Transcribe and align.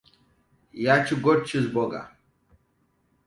Yaci 0.83 1.15
goat 1.21 1.45
cheese 1.45 1.69
burger. 1.75 2.05